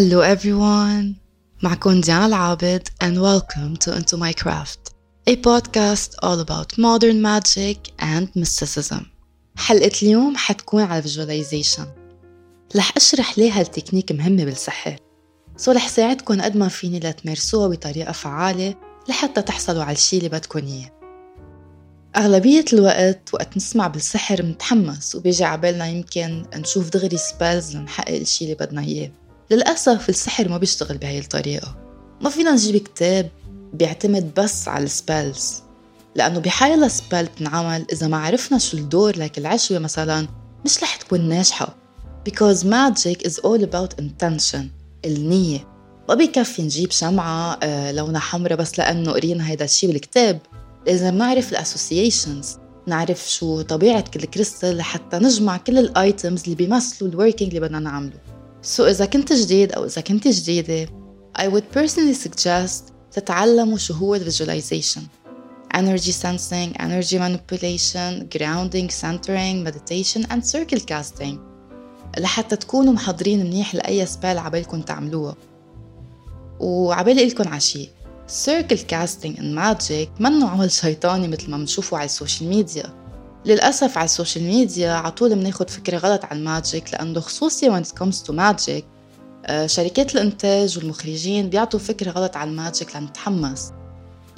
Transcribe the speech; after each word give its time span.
Hello 0.00 0.22
everyone. 0.22 1.14
معكم 1.62 2.00
ديانا 2.00 2.26
العابد 2.26 2.88
and 3.04 3.16
welcome 3.16 3.76
to 3.76 3.92
Into 3.92 4.16
My 4.16 4.32
Craft 4.32 4.94
a 5.26 5.36
podcast 5.36 6.14
all 6.22 6.40
about 6.40 6.78
modern 6.78 7.20
magic 7.20 7.78
and 7.98 8.28
mysticism. 8.34 9.02
حلقة 9.56 9.92
اليوم 10.02 10.36
حتكون 10.36 10.82
على 10.82 11.02
visualization. 11.02 11.86
رح 12.76 12.92
أشرح 12.96 13.38
ليه 13.38 13.52
هالتكنيك 13.60 14.12
مهمة 14.12 14.44
بالسحر 14.44 14.96
so 15.56 15.72
رح 15.72 15.88
ساعدكم 15.88 16.40
قد 16.40 16.56
ما 16.56 16.68
فيني 16.68 16.98
لتمارسوها 17.00 17.68
بطريقة 17.68 18.12
فعالة 18.12 18.74
لحتى 19.08 19.42
تحصلوا 19.42 19.82
على 19.82 19.92
الشي 19.92 20.18
اللي 20.18 20.28
بدكن 20.28 20.64
إياه. 20.64 20.90
أغلبية 22.16 22.64
الوقت 22.72 23.34
وقت 23.34 23.56
نسمع 23.56 23.86
بالسحر 23.86 24.42
منتحمس 24.42 25.14
وبيجي 25.14 25.44
عبالنا 25.44 25.86
يمكن 25.86 26.46
نشوف 26.54 26.90
دغري 26.90 27.16
spells 27.16 27.76
لنحقق 27.76 28.14
الشي 28.14 28.44
اللي 28.44 28.54
بدنا 28.54 28.82
إياه. 28.82 29.19
للأسف 29.50 30.08
السحر 30.08 30.48
ما 30.48 30.58
بيشتغل 30.58 30.98
بهاي 30.98 31.18
الطريقة. 31.18 31.76
ما 32.20 32.30
فينا 32.30 32.52
نجيب 32.52 32.76
كتاب 32.76 33.30
بيعتمد 33.72 34.30
بس 34.36 34.68
على 34.68 34.84
ال 34.84 34.95
spells 34.95 35.62
لأنه 36.16 36.38
بحالة 36.38 36.88
spell 36.88 37.26
تنعمل 37.26 37.86
إذا 37.92 38.06
ما 38.06 38.16
عرفنا 38.16 38.58
شو 38.58 38.76
الدور 38.76 39.18
لك 39.18 39.38
العشوة 39.38 39.78
مثلا 39.78 40.28
مش 40.64 40.82
رح 40.82 40.96
تكون 40.96 41.28
ناجحة. 41.28 41.76
Because 42.28 42.64
magic 42.64 43.28
is 43.28 43.34
all 43.34 43.62
about 43.62 44.02
intention 44.02 44.62
النية. 45.04 45.68
ما 46.08 46.14
بيكفي 46.14 46.62
نجيب 46.62 46.90
شمعة 46.90 47.58
آه، 47.62 47.92
لونها 47.92 48.20
حمرا 48.20 48.54
بس 48.54 48.78
لأنه 48.78 49.12
قرينا 49.12 49.50
هيدا 49.50 49.64
الشي 49.64 49.86
بالكتاب. 49.86 50.38
لازم 50.86 51.14
نعرف 51.14 51.52
الاسوسيشنز 51.52 52.56
نعرف 52.86 53.30
شو 53.30 53.62
طبيعة 53.62 54.00
كل 54.00 54.24
كريستال 54.24 54.76
لحتى 54.76 55.18
نجمع 55.18 55.56
كل 55.56 55.78
ال 55.78 55.89
items 55.89 56.42
اللي 56.44 56.54
بيمثلوا 56.54 57.10
ال 57.10 57.15
working 57.15 57.48
اللي 57.54 57.68
بدنا 57.68 57.78
نعمله. 57.78 58.20
so 58.62 58.84
so 58.84 58.88
إذا 58.88 59.04
كنت 59.04 59.32
جديد 59.32 59.72
أو 59.72 59.84
إذا 59.84 60.00
كنت 60.00 60.28
جديدة 60.28 60.86
I 61.38 61.42
would 61.42 61.64
personally 61.78 62.14
suggest 62.14 62.92
تتعلموا 63.12 63.78
شو 63.78 63.94
هو 63.94 64.18
visualization 64.18 65.00
energy 65.74 66.12
sensing, 66.12 66.70
energy 66.80 67.18
manipulation, 67.18 68.28
grounding, 68.28 68.88
centering, 68.88 69.62
meditation 69.62 70.26
and 70.30 70.46
circle 70.46 70.80
casting 70.80 71.38
لحتى 72.18 72.56
تكونوا 72.56 72.92
محضرين 72.92 73.46
منيح 73.46 73.74
لأي 73.74 74.06
spell 74.06 74.38
عبالكم 74.38 74.80
تعملوها 74.80 75.36
وعبالي 76.60 77.26
لكم 77.26 77.48
عشي 77.48 77.88
circle 78.44 78.80
casting 78.92 79.36
and 79.36 79.58
magic 79.58 80.20
منه 80.20 80.48
عمل 80.48 80.70
شيطاني 80.70 81.28
مثل 81.28 81.50
ما 81.50 81.56
بنشوفه 81.56 81.96
على 81.96 82.04
السوشيال 82.04 82.50
ميديا 82.50 82.99
للأسف 83.44 83.98
على 83.98 84.04
السوشيال 84.04 84.44
ميديا 84.44 84.92
عطول 84.92 85.34
بناخد 85.34 85.70
فكرة 85.70 85.98
غلط 85.98 86.24
عن 86.24 86.36
ال 86.36 86.45
magic 86.45 86.92
لأنه 86.92 87.20
خصوصي 87.20 87.70
when 87.70 87.84
it 87.84 87.88
comes 87.88 88.26
to 88.26 88.32
magic 88.32 88.84
آه، 89.46 89.66
شركات 89.66 90.14
الإنتاج 90.14 90.78
والمخرجين 90.78 91.50
بيعطوا 91.50 91.80
فكرة 91.80 92.10
غلط 92.10 92.36
عن 92.36 92.48
ال 92.48 92.56
magic 92.56 92.96
لنتحمس. 92.96 93.72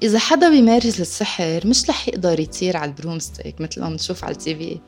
إذا 0.02 0.18
حدا 0.18 0.50
بيمارس 0.50 1.00
السحر 1.00 1.66
مش 1.66 1.90
رح 1.90 2.08
يقدر 2.08 2.40
يطير 2.40 2.76
على 2.76 2.90
ال 2.90 2.97
broomstick 2.97 3.60
مثل 3.60 3.80
ما 3.80 3.88
بنشوف 3.88 4.24
على 4.24 4.32
ال 4.32 4.54
TV. 4.54 4.80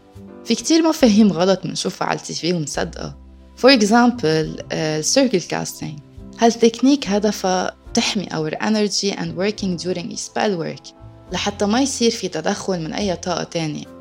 في 0.44 0.54
كتير 0.54 0.88
مفاهيم 0.88 1.32
غلط 1.32 1.60
بنشوفها 1.64 2.08
على 2.08 2.18
ال 2.18 2.34
TV 2.34 2.52
ومصدقة. 2.52 3.16
For 3.56 3.80
example, 3.80 4.64
ال 4.72 4.82
circle 4.82 5.40
casting 5.40 5.98
هال 6.38 6.51
technique 6.51 7.08
هدفها 7.08 7.76
تحمي 7.94 8.26
our 8.26 8.54
energy 8.54 9.16
and 9.16 9.28
working 9.38 9.84
during 9.84 10.16
spell 10.16 10.58
work 10.58 10.92
لحتى 11.32 11.66
ما 11.66 11.80
يصير 11.80 12.10
في 12.10 12.28
تدخل 12.28 12.80
من 12.80 12.92
أي 12.92 13.16
طاقة 13.16 13.44
تانية. 13.44 13.93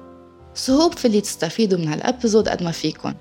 so 0.54 0.92
اللي 1.06 1.22
تستفيدوا 1.22 1.80
من 1.80 1.88
هال 1.88 2.02
episode 2.02 2.50
قد 2.50 2.64
ما 2.64 2.72
فيكن. 2.72 3.14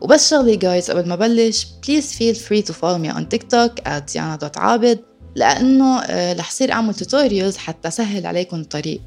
وبس 0.00 0.30
شغلة 0.30 0.56
guys 0.56 0.90
قبل 0.90 1.08
ما 1.08 1.16
بلش 1.16 1.66
please 1.86 2.04
feel 2.04 2.36
free 2.36 2.62
to 2.66 2.72
follow 2.72 2.98
me 2.98 3.14
on 3.16 3.24
TikTok 3.34 3.82
at 3.86 4.14
diana.عابد 4.14 5.04
لأنه 5.36 6.00
آه، 6.00 6.32
رح 6.32 6.50
صير 6.50 6.72
أعمل 6.72 6.94
tutorials 6.94 7.56
حتى 7.56 7.90
سهل 7.90 8.26
عليكم 8.26 8.60
الطريق. 8.60 9.00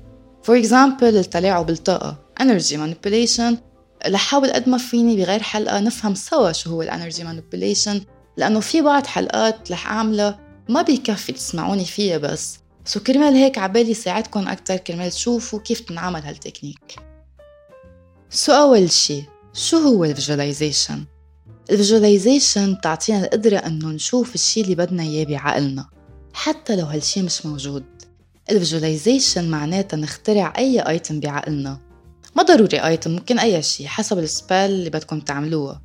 For 0.47 0.63
example 0.63 1.03
التلاعب 1.03 1.65
بالطاقة 1.65 2.17
energy 2.41 2.75
manipulation. 2.75 3.55
رح 4.07 4.21
حاول 4.21 4.51
قد 4.51 4.69
ما 4.69 4.77
فيني 4.77 5.15
بغير 5.17 5.43
حلقة 5.43 5.79
نفهم 5.79 6.15
سوا 6.15 6.51
شو 6.51 6.69
هو 6.69 6.81
ال 6.81 6.87
energy 6.87 7.23
manipulation 7.23 8.01
لأنه 8.37 8.59
في 8.59 8.81
بعض 8.81 9.05
حلقات 9.05 9.71
رح 9.71 9.91
أعملها 9.91 10.39
ما 10.69 10.81
بيكفي 10.81 11.31
تسمعوني 11.31 11.85
فيها 11.85 12.17
بس. 12.17 12.59
so 12.85 12.99
كرمال 12.99 13.33
هيك 13.33 13.57
عبالي 13.57 13.93
ساعدكم 13.93 14.47
أكتر 14.47 14.77
كرمال 14.77 15.11
تشوفوا 15.11 15.59
كيف 15.59 15.79
تنعمل 15.79 16.21
هالتكنيك. 16.21 17.12
so 18.35 18.51
أول 18.51 18.91
شي 18.91 19.23
شو 19.53 19.77
هو 19.77 20.05
ال 20.05 20.12
visualization؟ 20.12 21.03
ال 21.71 21.79
visualization 21.79 22.73
بتعطينا 22.73 23.23
القدرة 23.23 23.57
إنه 23.57 23.87
نشوف 23.87 24.35
الشي 24.35 24.61
اللي 24.61 24.75
بدنا 24.75 25.03
إياه 25.03 25.25
بعقلنا 25.25 25.85
حتى 26.33 26.75
لو 26.75 26.85
هالشي 26.85 27.21
مش 27.21 27.45
موجود 27.45 27.83
ال 28.51 28.58
visualization 28.58 29.51
معناتها 29.51 29.97
نخترع 29.97 30.53
أي 30.57 30.79
item 30.79 31.19
بعقلنا 31.19 31.79
ما 32.35 32.43
ضروري 32.43 32.77
item 32.79 33.11
ممكن 33.11 33.39
أي 33.39 33.61
شي 33.61 33.87
حسب 33.87 34.19
ال 34.19 34.26
spell 34.26 34.57
اللي 34.57 34.89
بدكم 34.89 35.19
تعملوها 35.19 35.81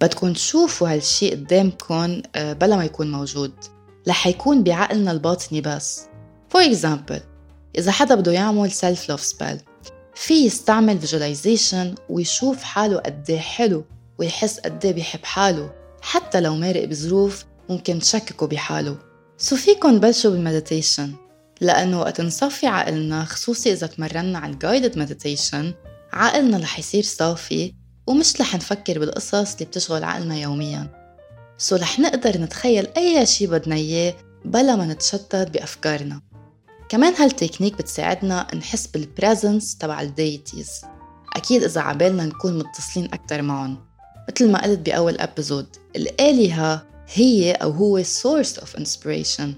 بدكم 0.00 0.32
تشوفوا 0.32 0.88
هالشي 0.94 1.30
قدامكم 1.30 2.22
بلا 2.36 2.76
ما 2.76 2.84
يكون 2.84 3.12
موجود 3.12 3.52
رح 4.08 4.26
يكون 4.26 4.62
بعقلنا 4.62 5.10
الباطني 5.12 5.60
بس 5.60 6.00
For 6.54 6.74
example 6.74 7.20
إذا 7.78 7.92
حدا 7.92 8.14
بده 8.14 8.32
يعمل 8.32 8.70
self 8.70 9.10
love 9.10 9.22
spell 9.32 9.69
في 10.14 10.46
يستعمل 10.46 11.00
visualization 11.00 12.00
ويشوف 12.08 12.62
حاله 12.62 12.98
قد 12.98 13.32
حلو 13.32 13.84
ويحس 14.18 14.60
قد 14.60 14.86
بيحب 14.86 15.24
حاله. 15.24 15.72
حتى 16.02 16.40
لو 16.40 16.56
مارق 16.56 16.84
بظروف 16.84 17.44
ممكن 17.70 17.98
تشككوا 17.98 18.46
بحاله. 18.46 18.96
so 19.38 19.56
فيكن 19.56 20.00
بلشوا 20.00 20.30
بال 20.30 20.44
meditation 20.44 21.12
لأنه 21.60 22.00
وقت 22.00 22.20
نصفي 22.20 22.66
عقلنا 22.66 23.24
خصوصي 23.24 23.72
إذا 23.72 23.86
تمرنا 23.86 24.38
على 24.38 24.52
ال 24.52 24.59
guided 24.59 24.98
meditation 24.98 25.74
عقلنا 26.12 26.58
رح 26.58 26.78
يصير 26.78 27.02
صافي 27.02 27.74
ومش 28.06 28.40
رح 28.40 28.54
نفكر 28.54 28.98
بالقصص 28.98 29.52
اللي 29.52 29.64
بتشغل 29.64 30.04
عقلنا 30.04 30.36
يومياً. 30.36 31.00
so 31.58 31.76
رح 31.76 31.98
نقدر 31.98 32.38
نتخيل 32.38 32.86
أي 32.96 33.26
شي 33.26 33.46
بدنا 33.46 33.74
إياه 33.74 34.14
بلا 34.44 34.76
ما 34.76 34.86
نتشتت 34.86 35.50
بأفكارنا. 35.52 36.20
كمان 36.90 37.14
هالتكنيك 37.14 37.78
بتساعدنا 37.78 38.54
نحس 38.54 38.86
بال 38.86 39.04
presence 39.04 39.76
تبع 39.76 40.00
ال 40.02 40.10
deities 40.10 40.70
أكيد 41.36 41.62
إذا 41.62 41.80
عبالنا 41.80 42.26
نكون 42.26 42.58
متصلين 42.58 43.08
أكتر 43.12 43.42
معهم. 43.42 43.78
مثل 44.28 44.50
ما 44.50 44.62
قلت 44.62 44.78
بأول 44.78 45.18
episode 45.18 45.66
الآلهة 45.96 46.86
هي 47.14 47.52
أو 47.52 47.70
هو 47.70 48.02
source 48.02 48.60
of 48.60 48.80
inspiration. 48.80 49.48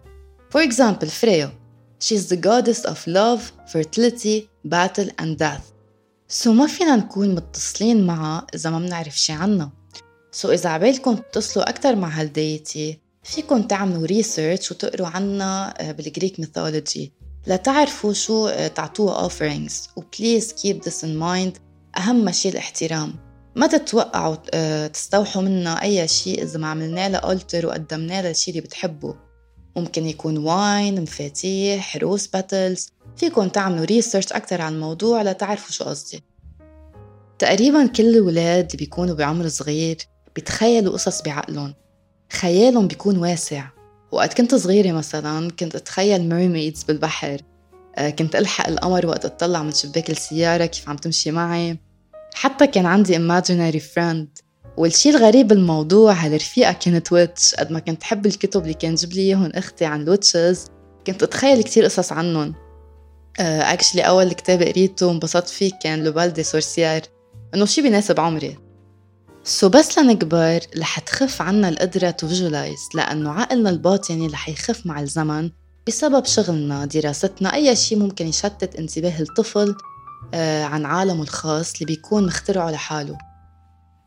For 0.50 0.60
example 0.70 1.06
Freya. 1.06 1.48
She's 2.04 2.28
the 2.28 2.36
goddess 2.36 2.84
of 2.84 2.98
love, 3.06 3.72
fertility, 3.72 4.48
battle 4.68 5.10
and 5.22 5.38
death. 5.38 5.72
so 6.28 6.52
ما 6.52 6.66
فينا 6.66 6.96
نكون 6.96 7.34
متصلين 7.34 8.06
معها 8.06 8.46
إذا 8.54 8.70
ما 8.70 8.78
بنعرف 8.78 9.18
شي 9.18 9.32
عنها. 9.32 9.72
so 10.32 10.52
إذا 10.52 10.70
عبالكم 10.70 11.16
تتصلوا 11.16 11.68
أكتر 11.68 11.96
مع 11.96 12.08
هال 12.08 12.34
deity 12.34 12.98
فيكم 13.22 13.62
تعملوا 13.62 14.06
research 14.06 14.72
وتقروا 14.72 15.08
عنها 15.08 15.88
آه، 15.88 15.92
بال 15.92 16.06
Greek 16.06 16.40
mythology 16.40 17.12
لتعرفوا 17.46 18.12
شو 18.12 18.48
آه، 18.48 18.68
تعطوها 18.68 19.28
offerings. 19.28 19.72
و 19.96 20.04
please 20.04 20.52
keep 20.52 20.76
this 20.84 21.02
in 21.02 21.20
mind. 21.22 21.60
أهم 21.98 22.30
شيء 22.30 22.52
الاحترام. 22.52 23.14
ما 23.56 23.66
تتوقعوا 23.66 24.36
آه، 24.54 24.86
تستوحوا 24.86 25.42
منا 25.42 25.82
أي 25.82 26.08
شيء 26.08 26.42
إذا 26.42 26.58
ما 26.58 26.68
عملنا 26.68 27.08
لها 27.08 27.32
altar 27.32 27.66
وقدمنا 27.66 28.22
لها 28.22 28.30
الشيء 28.30 28.54
اللي 28.54 28.66
بتحبه. 28.66 29.14
ممكن 29.76 30.06
يكون 30.06 30.38
wine 30.38 31.02
مفاتيح 31.02 31.96
rose 31.96 32.26
petals 32.26 32.88
فيكم 33.16 33.48
تعملوا 33.48 33.84
research 33.84 34.32
أكتر 34.32 34.60
عن 34.60 34.74
الموضوع 34.74 35.22
لتعرفوا 35.22 35.72
شو 35.72 35.84
قصدي. 35.84 36.24
تقريبا 37.38 37.86
كل 37.86 38.16
الولاد 38.16 38.64
اللي 38.64 38.76
بيكونوا 38.78 39.14
بعمر 39.14 39.48
صغير 39.48 39.98
بيتخيلوا 40.34 40.92
قصص 40.92 41.22
بعقلهم. 41.22 41.74
خيالهم 42.32 42.88
بيكون 42.88 43.18
واسع. 43.18 43.68
وقت 44.12 44.34
كنت 44.34 44.54
صغيرة 44.54 44.92
مثلا 44.92 45.50
كنت 45.50 45.74
أتخيل 45.74 46.28
mermaids 46.28 46.82
بالبحر. 46.82 47.40
آه، 47.96 48.10
كنت 48.10 48.36
ألحق 48.36 48.68
القمر 48.68 49.06
وقت 49.06 49.24
أطلع 49.24 49.62
من 49.62 49.72
شباك 49.72 50.10
السيارة 50.10 50.66
كيف 50.66 50.88
عم 50.88 50.96
تمشي 50.96 51.30
معي. 51.30 51.78
حتى 52.34 52.66
كان 52.66 52.86
عندي 52.86 53.16
imaginary 53.18 53.80
friend. 53.80 54.42
والشي 54.76 55.10
الغريب 55.10 55.48
بالموضوع 55.48 56.12
هالرفيقة 56.12 56.72
كانت 56.72 57.12
witch 57.12 57.54
قد 57.54 57.72
ما 57.72 57.78
كنت 57.78 58.02
حب 58.02 58.26
الكتب 58.26 58.62
اللي 58.62 58.74
كان 58.74 58.94
جيب 58.94 59.12
لي 59.12 59.20
إياهم 59.20 59.50
أختي 59.54 59.84
عن 59.84 60.02
ال 60.02 60.10
witches 60.10 60.66
كنت 61.06 61.22
أتخيل 61.22 61.62
كتير 61.62 61.84
قصص 61.84 62.12
عنهم. 62.12 62.54
actually 63.40 64.02
uh, 64.02 64.06
أول 64.06 64.32
كتاب 64.32 64.62
قريته 64.62 65.06
وانبسطت 65.06 65.48
فيه 65.48 65.70
كان 65.82 66.04
Le 66.04 66.16
Bal 66.16 66.32
des 66.32 66.42
sorcières 66.42 67.02
إنه 67.54 67.64
شي 67.64 67.82
بيناسب 67.82 68.20
عمري. 68.20 68.58
so 69.44 69.68
بس 69.68 69.98
لنكبر 69.98 70.60
رح 70.78 70.98
تخف 70.98 71.42
عنا 71.42 71.68
القدرة 71.68 72.10
to 72.10 72.28
visualize 72.28 72.78
لأنه 72.94 73.30
عقلنا 73.30 73.70
الباطني 73.70 74.26
رح 74.26 74.48
يخف 74.48 74.86
مع 74.86 75.00
الزمن 75.00 75.50
بسبب 75.86 76.24
شغلنا 76.24 76.84
دراستنا 76.84 77.54
أي 77.54 77.76
شيء 77.76 77.98
ممكن 77.98 78.26
يشتت 78.26 78.76
انتباه 78.76 79.20
الطفل 79.20 79.74
آه، 80.34 80.64
عن 80.64 80.84
عالمه 80.86 81.22
الخاص 81.22 81.72
اللي 81.72 81.86
بيكون 81.86 82.26
مخترعه 82.26 82.70
لحاله 82.70 83.18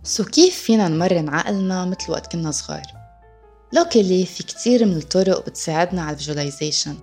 so 0.04 0.24
كيف 0.24 0.56
فينا 0.56 0.88
نمرن 0.88 1.30
عقلنا 1.30 1.86
مثل 1.86 2.12
وقت 2.12 2.32
كنا 2.32 2.52
صغار؟ 2.52 2.84
luckily 3.74 4.26
في 4.26 4.44
كتير 4.44 4.86
من 4.86 4.98
الطرق 4.98 5.46
بتساعدنا 5.46 6.02
على 6.02 6.14
ال 6.14 6.20
visualization 6.20 6.96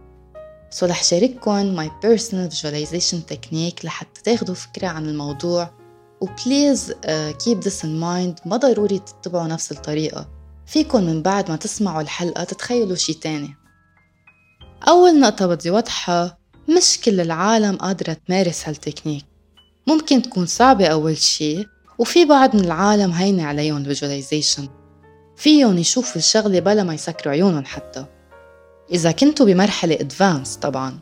so 0.71 0.87
رح 0.87 1.05
شارككم 1.05 1.75
my 1.75 1.91
personal 2.03 2.51
visualization 2.51 3.27
technique 3.27 3.85
لحتى 3.85 4.23
تاخدوا 4.23 4.55
فكرة 4.55 4.89
عن 4.89 5.09
الموضوع 5.09 5.82
و 6.23 6.33
please 6.33 6.93
keep 7.45 7.61
this 7.61 7.85
in 7.85 8.01
mind 8.01 8.39
ما 8.47 8.57
ضروري 8.57 8.99
تتبعوا 8.99 9.47
نفس 9.47 9.73
الطريقة. 9.73 10.29
فيكن 10.67 11.07
من 11.07 11.23
بعد 11.23 11.51
ما 11.51 11.57
تسمعوا 11.57 12.01
الحلقة 12.01 12.45
تتخيلوا 12.45 12.97
شي 12.97 13.15
تاني. 13.15 13.57
أول 14.89 15.21
نقطة 15.21 15.47
بدي 15.47 15.71
وضحها 15.71 16.39
مش 16.77 17.01
كل 17.05 17.21
العالم 17.21 17.77
قادرة 17.77 18.17
تمارس 18.27 18.69
هالتكنيك. 18.69 19.25
ممكن 19.87 20.23
تكون 20.23 20.47
صعبة 20.47 20.87
أول 20.87 21.17
شي 21.17 21.67
وفي 21.99 22.25
بعض 22.25 22.57
من 22.57 22.65
العالم 22.65 23.11
هينة 23.11 23.45
عليهم 23.45 23.77
ال 23.77 23.83
visualization 23.83 24.69
فيهم 25.37 25.79
يشوفوا 25.79 26.17
الشغلة 26.17 26.61
بلا 26.61 26.83
ما 26.83 26.95
يسكروا 26.95 27.35
عيونهم 27.35 27.65
حتى. 27.65 28.07
إذا 28.93 29.13
كنتوا 29.13 29.47
بمرحلة 29.47 29.95
advanced 29.95 30.57
طبعا. 30.57 30.99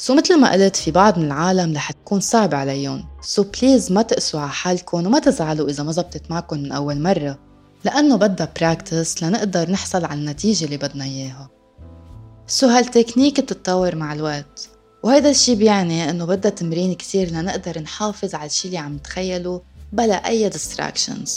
so 0.00 0.14
مثل 0.14 0.40
ما 0.40 0.52
قلت 0.52 0.76
في 0.76 0.90
بعض 0.90 1.18
من 1.18 1.24
العالم 1.24 1.74
رح 1.76 1.92
تكون 1.92 2.20
صعبة 2.20 2.56
عليهم. 2.56 3.04
so 3.22 3.42
please 3.42 3.92
ما 3.92 4.02
تقسوا 4.02 4.40
على 4.40 4.50
حالكم 4.50 5.06
وما 5.06 5.18
تزعلوا 5.18 5.68
إذا 5.68 5.82
ما 5.82 5.92
زبطت 5.92 6.30
معكم 6.30 6.58
من 6.58 6.72
أول 6.72 7.00
مرة 7.00 7.38
لأنه 7.84 8.16
بدها 8.16 8.52
practice 8.60 9.22
لنقدر 9.22 9.70
نحصل 9.70 10.04
على 10.04 10.20
النتيجة 10.20 10.64
اللي 10.64 10.76
بدنا 10.76 11.04
إياها. 11.04 11.50
so 12.46 12.66
هال 12.66 12.79
technique 12.79 13.40
بتتطور 13.40 13.96
مع 13.96 14.12
الوقت 14.12 14.68
وهذا 15.02 15.30
الشي 15.30 15.54
بيعني 15.54 16.10
إنه 16.10 16.24
بدها 16.24 16.50
تمرين 16.50 16.94
كتير 16.94 17.30
لنقدر 17.30 17.78
نحافظ 17.78 18.34
على 18.34 18.46
الشي 18.46 18.68
اللي 18.68 18.78
عم 18.78 18.94
نتخيله 18.94 19.62
بلا 19.92 20.28
أي 20.28 20.50
distractions. 20.50 21.30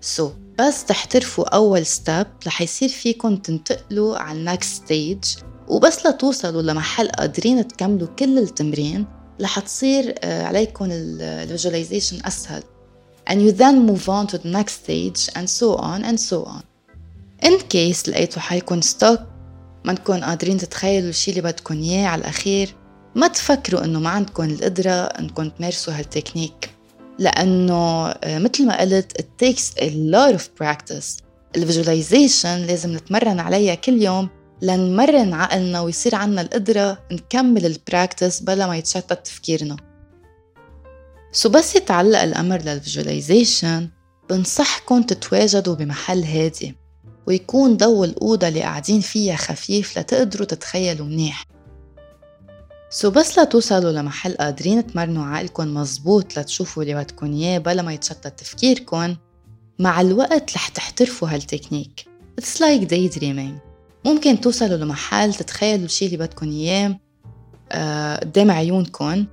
so 0.00 0.28
so, 0.28 0.32
بس 0.60 0.84
تحترفوا 0.84 1.54
أول 1.54 1.86
step 1.86 2.26
رح 2.46 2.62
يصير 2.62 2.88
فيكم 2.88 3.36
تنتقلوا 3.36 4.18
على 4.18 4.38
ال 4.38 4.47
next 4.47 4.84
stage 4.84 5.24
وبس 5.68 6.06
لتوصلوا 6.06 6.62
لمحل 6.62 7.08
قادرين 7.08 7.68
تكملوا 7.68 8.08
كل 8.08 8.38
التمرين 8.38 9.06
رح 9.40 9.58
تصير 9.58 10.14
آه، 10.24 10.44
عليكم 10.44 10.88
ال 10.90 10.99
visualization 10.99 12.18
أسهل. 12.24 12.62
And 13.30 13.36
you 13.36 13.52
then 13.52 13.86
move 13.86 14.08
on 14.08 14.26
to 14.26 14.38
the 14.38 14.48
next 14.48 14.84
stage 14.84 15.30
and 15.36 15.48
so 15.48 15.76
on 15.76 16.04
and 16.04 16.20
so 16.20 16.44
on. 16.44 16.62
In 17.46 17.58
case 17.58 18.08
لقيتوا 18.08 18.42
حالكم 18.42 18.80
stuck 18.80 19.20
ما 19.84 19.92
نكون 19.92 20.24
قادرين 20.24 20.58
تتخيلوا 20.58 21.08
الشي 21.08 21.30
اللي 21.30 21.42
بدكم 21.42 21.82
إياه 21.82 22.06
على 22.06 22.20
الأخير 22.20 22.74
ما 23.14 23.28
تفكروا 23.28 23.84
إنه 23.84 24.00
ما 24.00 24.10
عندكم 24.10 24.44
القدرة 24.44 24.90
إنكم 24.90 25.48
تمارسوا 25.48 25.98
هالتكنيك. 25.98 26.70
لأنه 27.18 28.06
آه، 28.08 28.38
مثل 28.38 28.66
ما 28.66 28.80
قلت 28.80 29.20
it 29.20 29.46
takes 29.46 29.82
a 29.82 29.90
lot 29.90 30.38
of 30.38 30.42
practice. 30.62 31.22
ال 31.56 31.64
visualization 31.64 32.66
لازم 32.66 32.92
نتمرن 32.92 33.40
عليها 33.40 33.74
كل 33.74 34.02
يوم 34.02 34.28
لنمرن 34.64 35.32
عقلنا 35.32 35.80
ويصير 35.80 36.14
عنا 36.14 36.40
القدرة 36.40 36.98
نكمل 37.12 37.66
ال 37.66 37.74
practice 37.74 38.40
بلا 38.40 38.66
ما 38.66 38.76
يتشتت 38.76 39.26
تفكيرنا. 39.26 39.76
so 41.32 41.48
بس 41.48 41.76
يتعلق 41.76 42.22
الأمر 42.22 42.62
لل 42.62 42.79
visualization 42.79 43.88
بنصحكم 44.30 45.02
تتواجدوا 45.02 45.74
بمحل 45.74 46.24
هادي 46.24 46.76
ويكون 47.26 47.76
ضوء 47.76 48.04
الأوضة 48.04 48.48
اللي 48.48 48.60
قاعدين 48.60 49.00
فيها 49.00 49.36
خفيف 49.36 49.98
لتقدروا 49.98 50.46
تتخيلوا 50.46 51.06
منيح. 51.06 51.44
so 52.90 53.10
بس 53.10 53.38
لتوصلوا 53.38 53.92
لمحل 53.92 54.34
قادرين 54.34 54.86
تمرنوا 54.86 55.26
عقلكم 55.26 55.74
مزبوط 55.74 56.38
لتشوفوا 56.38 56.82
اللي 56.82 56.94
بدكن 56.94 57.32
إياه 57.32 57.58
بلا 57.58 57.82
ما 57.82 57.92
يتشتت 57.92 58.38
تفكيركن 58.38 59.16
مع 59.78 60.00
الوقت 60.00 60.54
رح 60.54 60.68
تحترفوا 60.68 61.28
ها 61.28 61.35
ال 61.35 61.41
technique. 61.41 62.08
It's 62.40 62.60
like 62.60 62.88
daydreaming. 62.88 63.73
ممكن 64.04 64.40
توصلوا 64.40 64.76
لمحل 64.76 65.34
تتخيلوا 65.34 65.84
الشي 65.84 66.06
اللي 66.06 66.16
بدكن 66.16 66.50
إياه 66.50 66.98
آه، 67.72 68.16
قدام 68.16 68.50
عيونكن 68.50 69.26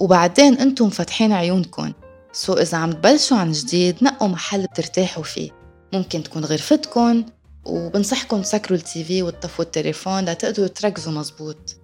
وبعدين 0.00 0.54
أنتم 0.54 0.86
مفتحين 0.86 1.32
عيونكن. 1.32 1.92
so 2.32 2.52
إذا 2.52 2.78
عم 2.78 2.92
تبلشوا 2.92 3.36
عن 3.36 3.52
جديد 3.52 3.96
نقوا 4.02 4.28
محل 4.28 4.66
بترتاحوا 4.66 5.22
فيه. 5.22 5.50
ممكن 5.92 6.22
تكون 6.22 6.44
غرفتكن 6.44 7.24
وبنصحكم 7.64 8.42
تسكروا 8.42 8.78
ال 8.78 9.04
TV 9.04 9.22
وتطفوا 9.22 9.64
التليفون 9.64 10.24
لتقدروا 10.24 10.68
تركزوا 10.68 11.12
مزبوط. 11.12 11.76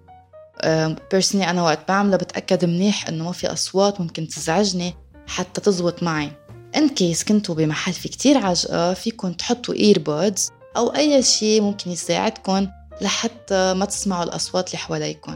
personally 1.11 1.49
أنا 1.49 1.63
وقت 1.63 1.79
بعمله 1.87 2.17
بتأكد 2.17 2.65
منيح 2.65 3.07
إنه 3.07 3.23
ما 3.23 3.31
في 3.31 3.47
أصوات 3.47 4.01
ممكن 4.01 4.27
تزعجني 4.27 4.93
حتى 5.27 5.61
تزبط 5.61 6.03
معي. 6.03 6.31
in 6.75 6.89
case 6.89 7.23
كنتوا 7.23 7.55
بمحل 7.55 7.93
في 7.93 8.09
كتير 8.09 8.37
عجقة 8.37 8.93
فيكن 8.93 9.37
تحطوا 9.37 9.75
AirPods 9.75 10.51
أو 10.77 10.87
أي 10.87 11.23
شيء 11.23 11.61
ممكن 11.61 11.91
يساعدكم 11.91 12.67
لحتى 13.01 13.73
ما 13.73 13.85
تسمعوا 13.85 14.23
الأصوات 14.23 14.67
اللي 14.67 14.77
حواليكم 14.77 15.35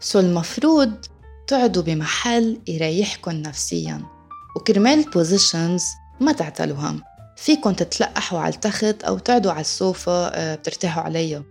so 0.00 0.18
المفروض 0.18 0.92
تقعدوا 1.46 1.82
بمحل 1.82 2.60
يريحكم 2.66 3.30
نفسيا 3.30 4.02
وكرمال 4.56 4.98
ال 4.98 5.07
positions 5.07 5.84
ما 6.20 6.32
تعتلوا 6.32 6.76
هم 6.76 7.02
فيكن 7.36 7.76
تتلقحوا 7.76 8.38
على 8.38 8.54
التخت 8.54 9.04
أو 9.04 9.18
تقعدوا 9.18 9.52
على 9.52 9.60
السوفا 9.60 10.30
آه، 10.34 10.54
بترتاحوا 10.54 11.02
عليها 11.02 11.44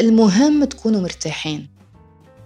المهم 0.00 0.64
تكونوا 0.64 1.00
مرتاحين. 1.00 1.73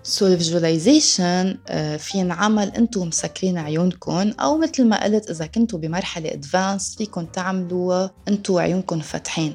so 0.08 0.26
ال 0.26 0.36
visualization 0.36 1.58
آه، 1.68 1.96
في 1.96 2.18
ينعمل 2.18 2.68
أنتم 2.68 3.08
مسكرين 3.08 3.58
عيونكم 3.58 4.32
أو 4.40 4.58
مثل 4.58 4.84
ما 4.84 5.04
قلت 5.04 5.30
إذا 5.30 5.46
كنتوا 5.46 5.78
بمرحلة 5.78 6.32
advanced 6.32 6.96
فيكم 6.96 7.24
تعملوها 7.24 8.10
أنتم 8.28 8.56
عيونكم 8.56 9.00
فاتحين. 9.00 9.54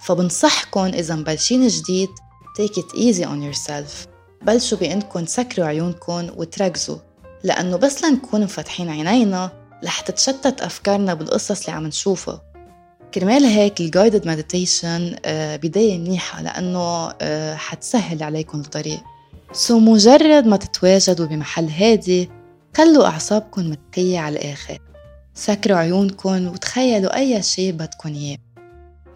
فبنصحكم 0.00 0.84
إذا 0.84 1.14
مبلشين 1.14 1.68
جديد 1.68 2.08
take 2.58 2.76
it 2.76 2.96
easy 2.96 3.24
on 3.24 3.42
yourself. 3.42 4.08
بلشوا 4.42 4.78
بانكم 4.78 5.24
تسكروا 5.24 5.66
عيونكم 5.66 6.30
وتركزوا. 6.36 6.98
لأنه 7.44 7.76
بس 7.76 8.04
لنكون 8.04 8.42
مفتحين 8.42 8.88
عينينا 8.88 9.50
رح 9.84 10.00
تتشتت 10.00 10.60
أفكارنا 10.60 11.14
بالقصص 11.14 11.60
اللي 11.60 11.72
عم 11.72 11.86
نشوفها. 11.86 12.42
كرمال 13.14 13.44
هيك 13.44 13.80
ال 13.80 13.87
guided 13.87 14.28
meditation 14.28 15.16
آه، 15.24 15.56
بداية 15.56 15.98
منيحة 15.98 16.42
لأنه 16.42 17.12
آه، 17.20 17.54
حتسهل 17.54 18.22
عليكم 18.22 18.60
الطريق. 18.60 19.11
so 19.52 19.78
مجرد 19.78 20.46
ما 20.46 20.56
تتواجدوا 20.56 21.26
بمحل 21.26 21.68
هادي 21.68 22.30
خلوا 22.76 23.06
أعصابكم 23.06 23.70
مرتخية 23.70 24.18
على 24.18 24.38
الآخر. 24.38 24.78
سكروا 25.34 25.78
عيونكم 25.78 26.48
وتخيلوا 26.48 27.16
أي 27.16 27.42
شيء 27.42 27.72
بدكم 27.72 28.14
إياه. 28.14 28.38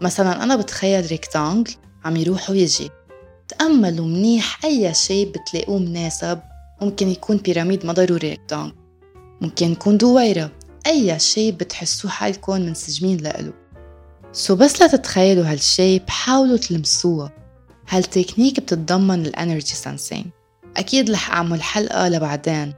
مثلا 0.01 0.43
أنا 0.43 0.55
بتخيل 0.55 1.05
rectangle 1.05 1.73
عم 2.05 2.15
يروح 2.15 2.49
ويجي 2.49 2.89
تأملوا 3.47 4.05
منيح 4.05 4.65
أي 4.65 4.93
شيء 4.93 5.31
بتلاقوه 5.31 5.79
مناسب. 5.79 6.39
ممكن 6.81 7.07
يكون 7.07 7.37
pyramid 7.37 7.85
ما 7.85 7.93
ضروري 7.93 8.29
rectangle 8.29 8.75
ممكن 9.41 9.71
يكون 9.71 9.97
دويرة. 9.97 10.51
أي 10.87 11.19
شيء 11.19 11.51
بتحسوه 11.51 12.11
حالكم 12.11 12.61
منسجمين 12.61 13.17
لإله 13.17 13.53
so 14.31 14.55
بس 14.55 14.81
لتتخيلوا 14.81 15.51
هالشي 15.51 15.99
بحاولوا 15.99 16.57
تلمسوها 16.57 17.46
هالتكنيك 17.89 18.59
بتتضمن 18.59 19.25
ال 19.25 19.32
energy 19.32 19.75
sensing 19.75 20.25
أكيد 20.77 21.11
رح 21.11 21.31
أعمل 21.31 21.61
حلقة 21.61 22.09
لبعدين. 22.09 22.73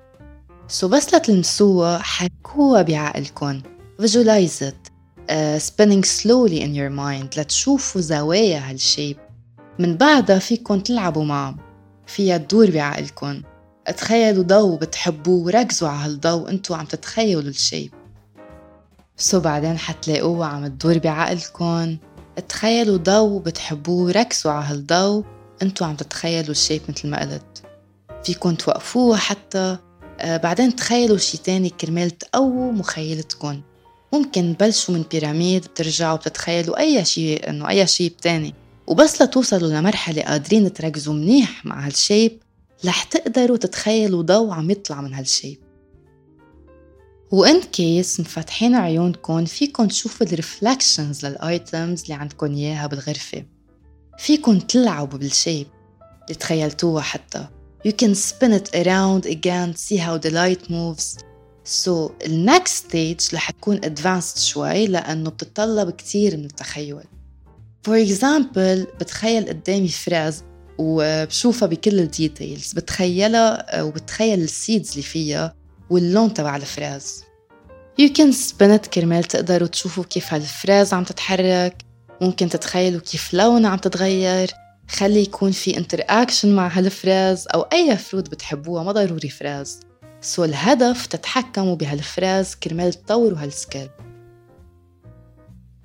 so 0.67 0.88
بس 0.88 1.13
لتلمسوها 1.13 1.98
حكوها 1.98 2.82
بعقلكن. 2.82 3.62
Visualize 4.01 4.62
it. 4.62 4.89
Uh, 5.30 5.60
spinning 5.60 6.04
slowly 6.04 6.60
in 6.62 6.74
your 6.74 6.89
mind 6.89 7.38
لتشوفوا 7.39 8.01
زوايا 8.01 8.70
ها 8.69 8.75
ال 8.75 8.81
shape. 8.81 9.17
من 9.80 9.98
بعدها 9.98 10.39
فيكن 10.39 10.84
تلعبوا 10.84 11.25
معه 11.25 11.56
فيها 12.08 12.38
تدور 12.38 12.72
بعقلكن. 12.72 13.44
تخيلوا 13.98 14.44
ضوء 14.44 14.80
بتحبوه 14.80 15.46
وركزوا 15.46 15.89
على 15.89 16.06
هالضوء 16.06 16.50
انتو 16.50 16.74
عم 16.74 16.86
تتخيلوا 16.86 17.42
ال 17.41 17.49
shape. 17.49 17.93
so 19.17 19.39
بعدين 19.39 19.78
حتلاقوها 19.78 20.48
عم 20.48 20.68
تدور 20.68 20.98
بعقلكن. 20.98 21.98
تخيلوا 22.39 22.98
ضو 22.98 23.39
بتحبوه 23.39 24.12
ركزوا 24.12 24.51
على 24.51 24.65
هالضو. 24.65 25.24
انتو 25.62 25.86
عم 25.86 25.96
تتخيلوا 25.96 26.51
ال 26.51 26.56
shape 26.56 26.81
مثل 26.89 27.08
ما 27.08 27.22
قلت. 27.22 27.63
فيكن 28.24 28.58
توقفوها 28.58 29.17
حتى 29.17 29.77
آه 30.19 30.38
بعدين 30.38 30.75
تخيلوا 30.75 31.17
شي 31.17 31.38
تاني 31.38 31.69
كرمال 31.69 32.17
تقووا 32.17 32.72
مخيلتكن. 32.72 33.62
ممكن 34.13 34.55
تبلشوا 34.58 34.93
من 34.93 35.03
pyramid 35.12 35.65
بترجعوا 35.65 36.17
بتتخيلوا 36.17 36.79
أي 36.79 37.05
شيء 37.05 37.50
إنه 37.50 37.69
أي 37.69 37.88
شيء 37.88 38.13
تاني 38.22 38.53
وبس 38.88 39.22
لتوصلوا 39.22 39.69
لمرحلة 39.69 40.22
قادرين 40.22 40.74
تركزوا 40.74 41.13
منيح 41.13 41.65
مع 41.65 41.86
ها 41.86 41.93
ال 41.93 42.01
shape 42.01 42.39
رح 42.86 43.03
تقدروا 43.03 43.58
تتخيلوا 43.58 44.22
ضو 44.22 44.51
عم 44.51 44.69
يطلع 44.69 45.01
من 45.01 45.13
ها 45.13 45.19
ال 45.19 45.25
shape. 45.25 45.58
و 47.31 47.41
in 47.41 47.62
case 47.62 48.19
مفتحين 48.19 48.75
عيونكم 48.75 49.45
فيكن 49.45 49.88
تشوفوا 49.88 50.27
ال 50.27 50.36
reflections 50.36 51.25
لل 51.25 51.47
items 51.47 52.01
اللي 52.01 52.13
عندكن 52.13 52.55
إياها 52.55 52.88
بالغرفة. 52.88 53.45
فيكن 54.17 54.67
تلعبوا 54.67 55.19
بال 55.19 55.31
shape. 55.31 55.67
اللي 56.24 56.36
تخيلتوها 56.39 57.01
حتى. 57.01 57.48
You 57.88 57.91
can 57.91 58.15
spin 58.15 58.51
it 58.59 58.69
around 58.75 59.25
again 59.25 59.74
see 59.74 59.98
how 59.98 60.17
the 60.17 60.31
light 60.31 60.69
moves. 60.69 61.17
So 61.63 62.12
the 62.24 62.29
next 62.29 62.74
stage 62.83 63.33
رح 63.33 63.51
تكون 63.51 63.79
advanced 63.81 64.39
شوي 64.39 64.88
لأنه 64.88 65.29
بتتطلب 65.29 65.89
كتير 65.89 66.38
من 66.38 66.45
التخيل. 66.45 67.03
for 67.84 68.01
example 68.01 68.88
بتخيل 69.00 69.50
قدامي 69.50 69.88
fraise 69.88 70.43
وبشوفها 70.77 71.67
بكل 71.67 72.00
ال 72.00 72.09
details 72.09 72.74
بتخيلها 72.74 73.81
وبتخيل 73.81 74.41
ال 74.41 74.50
seeds 74.50 74.89
اللي 74.91 75.03
فيها. 75.03 75.55
واللون 75.89 76.34
تبع 76.34 76.55
ال 76.55 76.64
fraise. 76.64 77.24
Spin 78.31 78.79
it 78.79 78.88
كرمال 78.89 79.24
تقدروا 79.24 79.67
تشوفوا 79.67 80.03
كيف 80.03 80.34
ها 80.34 80.41
ال 80.41 80.49
fraise 80.49 80.93
عم 80.93 81.03
تتحرك 81.03 81.86
ممكن 82.22 82.50
تتخيلوا 82.50 83.01
كيف 83.01 83.34
لونها 83.34 83.69
عم 83.69 83.77
تتغير. 83.77 84.51
خلي 84.89 85.22
يكون 85.22 85.51
في 85.51 85.77
interaction 85.77 86.55
مع 86.55 86.67
ها 86.67 86.77
ال 86.77 86.88
fraise 86.88 87.48
أو 87.53 87.62
أي 87.62 87.98
fruit 87.98 88.29
بتحبوها 88.29 88.84
ما 88.84 88.91
ضروري 88.91 89.29
fraise. 89.29 89.79
so 90.22 90.43
الهدف 90.43 91.05
تتحكموا 91.05 91.75
بها 91.75 91.93
ال 91.93 92.02
fraise 92.02 92.55
كرمال 92.55 92.93
تطوروا 92.93 93.38
ها 93.38 93.44
ال 93.44 93.50
skill. 93.50 93.89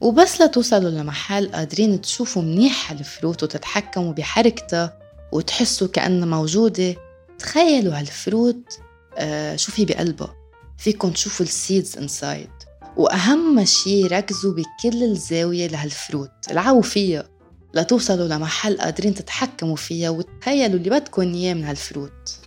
وبس 0.01 0.41
لتوصلوا 0.41 0.91
لمحل 0.91 1.53
قادرين 1.53 2.01
تشوفوا 2.01 2.43
منيح 2.43 2.93
ها 2.93 3.00
ال 3.00 3.07
fruit 3.07 3.43
وتتحكموا 3.43 4.13
بحركتها 4.13 4.99
وتحسوا 5.33 5.89
كأنها 5.89 6.27
موجودة. 6.27 6.97
تخيلوا 7.39 8.01
ها 8.01 8.12
ال 8.12 8.23
fruit 8.23 8.79
آه 9.19 9.57
شو 9.57 9.73
في 9.73 9.85
بقلبها 9.85 10.35
فيكم 10.79 11.11
تشوفوا 11.11 11.47
ال 11.47 11.56
seeds 11.56 11.99
inside 11.99 12.51
وأهم 12.97 13.65
شي 13.65 14.07
ركزوا 14.07 14.55
بكل 14.55 15.03
الزاوية 15.03 15.67
لها 15.67 15.81
ال 15.81 15.88
fruit. 15.88 16.31
العبوا 16.51 16.83
فيها 16.83 17.29
لتوصلوا 17.75 18.29
لمحل 18.29 18.79
قادرين 18.79 19.15
تتحكموا 19.15 19.77
فيها 19.77 20.11
وتخيلوا 20.11 20.79
اللي 20.79 20.91
بدكم 20.91 21.35
إياه 21.35 21.55
من 21.55 21.65
ها 21.65 21.74
ال 21.74 21.83
fruit. 21.83 22.39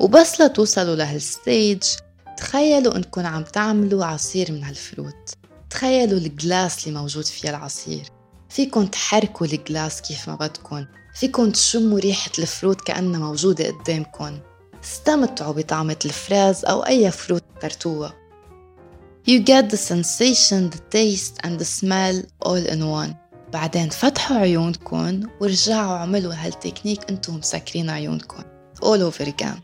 وبس 0.00 0.40
لتوصلوا 0.40 0.96
لها 0.96 1.17
ال 1.17 1.28
stage 1.28 1.82
تخيلوا 2.36 2.96
إنكم 2.96 3.26
عم 3.26 3.42
تعملوا 3.42 4.04
عصير 4.04 4.52
من 4.52 4.64
ها 4.64 4.73
ال 4.73 4.81
fruit. 4.81 5.32
تخيلوا 5.70 6.18
ال 6.18 6.29
glass 6.29 6.86
اللي 6.86 6.98
موجود 6.98 7.24
فيها 7.24 7.50
العصير. 7.50 8.02
فيكن 8.48 8.90
تحركوا 8.90 9.46
ال 9.46 9.55
glass 9.55 10.02
كيف 10.02 10.28
ما 10.28 10.34
بدكن 10.34 10.86
فيكن 11.14 11.52
تشموا 11.52 11.98
ريحة 11.98 12.30
ال 12.38 12.45
fruit 12.45 12.80
كأنها 12.80 13.20
موجودة 13.20 13.70
قدامكن 13.70 14.40
استمتعوا 14.86 15.52
بطعمة 15.52 15.96
ال 16.04 16.13
fraise 16.13 16.64
أو 16.64 16.80
أي 16.80 17.10
fruit 17.10 17.42
اخترتوها 17.56 18.14
You 19.28 19.40
get 19.40 19.70
the 19.70 19.76
sensation, 19.76 20.70
the 20.70 20.82
taste 20.96 21.36
and 21.44 21.58
the 21.58 21.64
smell 21.64 22.16
all 22.46 22.66
in 22.74 22.80
one. 22.80 23.14
بعدين 23.52 23.88
فتحوا 23.88 24.36
عيونكم 24.36 25.20
ورجعوا 25.40 25.96
عملوا 25.98 26.34
هالتكنيك 26.34 27.10
أنتم 27.10 27.36
مسكرين 27.36 27.90
عيونكم 27.90 28.42
all 28.82 29.12
over 29.12 29.26
again. 29.26 29.58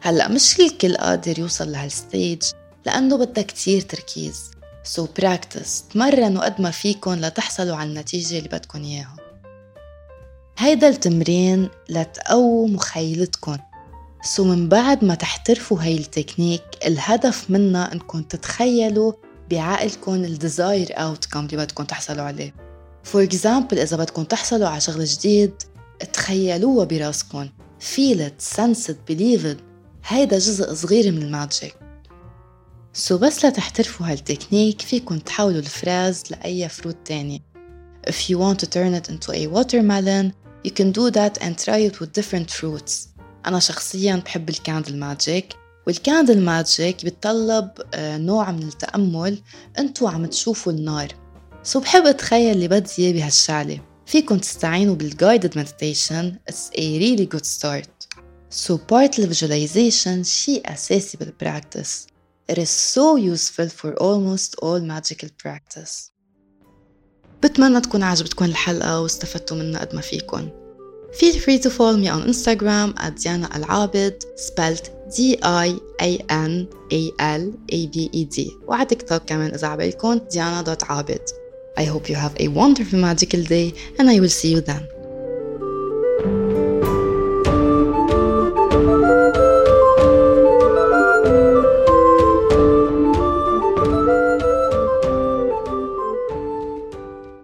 هلأ 0.00 0.28
مش 0.28 0.60
الكل 0.60 0.96
قادر 0.96 1.38
يوصل 1.38 1.72
لها 1.72 1.89
ال 1.89 1.98
stage 1.98 2.42
لأنه 2.86 3.16
بدها 3.16 3.44
كتير 3.44 3.80
تركيز. 3.80 4.50
so 4.84 5.08
so 5.18 5.31
practice 5.31 5.84
تمرنوا 5.88 6.44
قد 6.44 6.60
ما 6.60 6.70
فيكن 6.70 7.14
لتحصلوا 7.14 7.76
على 7.76 7.88
النتيجة 7.88 8.38
اللي 8.38 8.48
بدكن 8.48 8.82
إياها. 8.82 9.16
هيدا 10.58 10.88
التمرين 10.88 11.68
لتقووا 11.88 12.68
مخيلتكن. 12.68 13.58
so 14.24 14.44
من 14.44 14.68
بعد 14.68 15.04
ما 15.04 15.14
تحترفوا 15.14 15.82
هاي 15.82 15.96
التكنيك 15.96 16.62
الهدف 16.86 17.50
منها 17.50 17.92
انكم 17.92 18.22
تتخيلوا 18.22 19.12
بعقلكم 19.50 20.14
ال 20.14 20.23
desired 20.23 20.88
outcome 20.98 21.40
اللي 21.40 21.56
بدكم 21.56 21.84
تحصلوا 21.84 22.24
عليه. 22.24 22.54
for 23.02 23.22
example 23.22 23.78
إذا 23.78 23.96
بدكم 23.96 24.24
تحصلوا 24.24 24.68
على 24.68 24.80
شغل 24.80 25.04
جديد 25.04 25.54
تخيلوها 26.12 26.84
براسكم. 26.84 27.48
Feel 27.94 28.18
it, 28.18 28.56
sense 28.56 28.88
it, 28.88 29.12
believe 29.12 29.44
it. 29.44 29.58
هيدا 30.06 30.38
جزء 30.38 30.74
صغير 30.74 31.12
من 31.12 31.22
ال 31.22 31.29
magic. 31.29 31.74
so 32.92 33.18
بس 33.18 33.44
لتحترفوا 33.44 34.06
هالتكنيك 34.06 34.82
فيكن 34.82 35.24
تحولوا 35.24 35.60
ال 35.60 35.69
fraise 35.69 36.22
لأي 36.30 36.68
fruit 36.68 36.96
تاني. 37.04 37.42
If 38.10 38.30
you 38.30 38.38
want 38.38 38.58
to 38.58 38.66
turn 38.66 38.94
it 38.94 39.10
into 39.10 39.32
a 39.32 39.46
watermelon 39.46 40.32
you 40.64 40.70
can 40.70 40.92
do 40.92 41.10
that 41.10 41.42
and 41.42 41.58
try 41.58 41.78
it 41.88 42.00
with 42.00 42.12
different 42.12 42.50
fruits. 42.50 43.11
أنا 43.46 43.58
شخصيا 43.58 44.16
بحب 44.16 44.48
ال 44.48 44.55
candle 44.55 44.96
magic 44.96 45.56
وال 45.86 46.00
candle 46.00 46.40
magic 46.40 47.04
بتطلب 47.04 47.70
آه، 47.94 48.18
نوع 48.18 48.50
من 48.50 48.62
التأمل 48.62 49.38
انتو 49.78 50.08
عم 50.08 50.26
تشوفوا 50.26 50.72
النار. 50.72 51.08
so 51.62 51.80
بحب 51.80 52.06
أتخيل 52.06 52.50
اللي 52.50 52.68
بدي 52.68 52.90
إياه 52.98 53.12
بهالشعلة 53.12 53.80
فيكن 54.06 54.40
تستعينوا 54.40 54.96
بال 54.96 55.11
guided 55.11 55.56
meditation. 55.56 56.38
It's 56.50 56.70
a 56.78 56.98
really 56.98 57.26
good 57.26 57.46
start. 57.46 58.06
So 58.50 58.76
part 58.76 59.16
visualization 59.20 60.22
شيء 60.22 60.72
أساسي 60.72 61.16
بال 61.16 61.34
practice 61.34 62.06
It 62.52 62.58
is 62.58 62.70
so 62.70 63.16
useful 63.16 63.68
for 63.68 63.94
almost 63.94 64.54
all 64.62 64.80
magical 64.80 65.28
practice. 65.44 66.10
بتمنى 67.42 67.80
تكون 67.80 68.02
عجبتكم 68.02 68.44
الحلقة 68.44 69.00
واستفدتوا 69.00 69.56
منها 69.56 69.80
قد 69.80 69.94
ما 69.94 70.00
فيكن. 70.00 70.61
Feel 71.13 71.39
free 71.39 71.59
to 71.59 71.69
follow 71.69 71.97
me 71.97 72.09
on 72.09 72.23
Instagram 72.23 72.93
at 72.97 73.15
Diana 73.17 73.49
Al-Abed 73.51 74.25
spelled 74.39 74.89
D-I-A-N-A-L-A-B-E-D 75.15 75.77
وعلى 78.67 78.85
تيك 78.85 79.01
توك 79.01 79.21
كمان 79.25 79.53
إذا 79.53 79.67
عبالكم 79.67 80.19
diana.abed 80.19 81.31
I 81.77 81.83
hope 81.85 82.09
you 82.09 82.15
have 82.15 82.35
a 82.39 82.47
wonderful 82.47 82.99
magical 82.99 83.43
day 83.43 83.73
and 83.99 84.09
I 84.09 84.19
will 84.19 84.29
see 84.29 84.51
you 84.51 84.61
then. 84.61 84.87